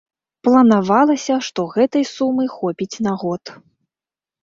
Планавалася, 0.45 1.35
што 1.49 1.67
гэтай 1.75 2.09
сумы 2.15 2.51
хопіць 2.57 2.93
на 3.11 3.17
год. 3.25 3.43